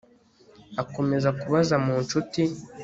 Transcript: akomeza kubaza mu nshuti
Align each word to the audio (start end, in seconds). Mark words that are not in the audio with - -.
akomeza 0.81 1.29
kubaza 1.39 1.75
mu 1.85 1.95
nshuti 2.03 2.43